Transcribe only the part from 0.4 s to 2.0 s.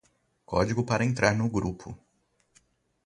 Código para entrar no grupo